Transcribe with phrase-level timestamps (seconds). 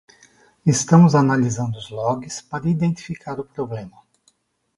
[0.75, 3.97] Estamos analisando os logs para identificar o problema.